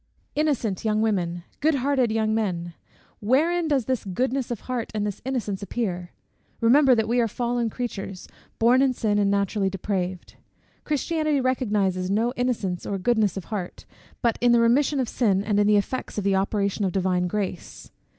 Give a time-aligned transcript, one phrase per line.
[0.33, 1.43] Innocent young women!
[1.59, 2.73] Good hearted young men!
[3.19, 6.09] Wherein does this goodness of heart and this innocence appear?
[6.59, 8.27] Remember that we are fallen creatures,
[8.57, 10.37] born in sin, and naturally depraved.
[10.85, 13.85] Christianity recognises no innocence or goodness of heart,
[14.23, 17.27] but in the remission of sin, and in the effects of the operation of divine
[17.27, 17.91] grace.